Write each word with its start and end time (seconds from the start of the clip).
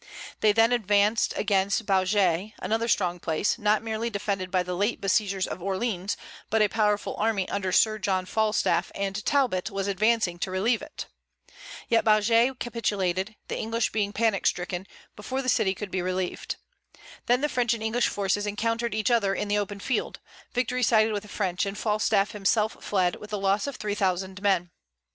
They 0.39 0.51
then 0.51 0.71
advanced 0.71 1.31
against 1.37 1.85
Baugé, 1.85 2.55
another 2.57 2.87
strong 2.87 3.19
place, 3.19 3.59
not 3.59 3.83
merely 3.83 4.09
defended 4.09 4.49
by 4.49 4.63
the 4.63 4.75
late 4.75 4.99
besiegers 4.99 5.45
of 5.45 5.61
Orleans, 5.61 6.17
but 6.49 6.63
a 6.63 6.67
powerful 6.67 7.15
army 7.17 7.47
under 7.49 7.71
Sir 7.71 7.99
John 7.99 8.25
Falstaff 8.25 8.91
and 8.95 9.23
Talbot 9.23 9.69
was 9.69 9.87
advancing 9.87 10.39
to 10.39 10.49
relieve 10.49 10.81
it. 10.81 11.05
Yet 11.87 12.03
Baugé 12.03 12.57
capitulated, 12.57 13.35
the 13.47 13.59
English 13.59 13.91
being 13.91 14.11
panic 14.11 14.47
stricken, 14.47 14.87
before 15.15 15.43
the 15.43 15.47
city 15.49 15.75
could 15.75 15.91
be 15.91 16.01
relieved. 16.01 16.55
Then 17.27 17.41
the 17.41 17.47
French 17.47 17.75
and 17.75 17.83
English 17.83 18.07
forces 18.07 18.47
encountered 18.47 18.95
each 18.95 19.11
other 19.11 19.35
in 19.35 19.49
the 19.49 19.59
open 19.59 19.79
field: 19.79 20.19
victory 20.51 20.81
sided 20.81 21.13
with 21.13 21.21
the 21.21 21.29
French; 21.29 21.63
and 21.67 21.77
Falstaff 21.77 22.31
himself 22.31 22.83
fled, 22.83 23.17
with 23.17 23.29
the 23.29 23.37
loss 23.37 23.67
of 23.67 23.75
three 23.75 23.93
thousand 23.93 24.41
men. 24.41 24.71